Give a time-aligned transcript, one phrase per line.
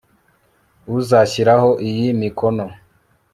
[0.97, 2.65] Uzashyiraho iyi kimono